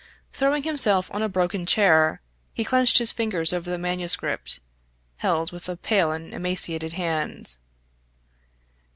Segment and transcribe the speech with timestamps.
[0.33, 2.21] Throwing himself on a broken chair,
[2.55, 4.59] he clenched his fingers over the manuscript,
[5.17, 7.57] held within a pale and emaciated hand.